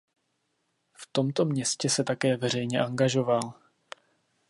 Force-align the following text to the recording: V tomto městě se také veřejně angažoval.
V 0.93 1.09
tomto 1.11 1.45
městě 1.45 1.89
se 1.89 2.03
také 2.03 2.37
veřejně 2.37 2.79
angažoval. 2.79 3.53